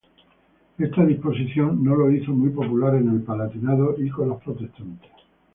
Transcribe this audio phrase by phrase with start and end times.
[0.79, 5.11] Esta disposición no lo hizo muy popular en el Palatinado y con los protestantes.